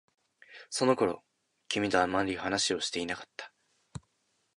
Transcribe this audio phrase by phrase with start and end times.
[0.71, 1.23] その頃、
[1.67, 3.53] 君とあまり話をしていなかった。